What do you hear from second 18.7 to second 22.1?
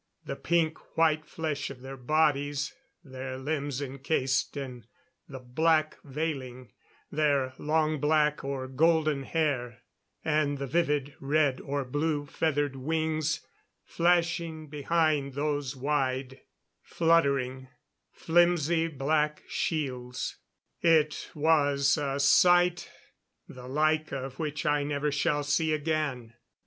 black shields it was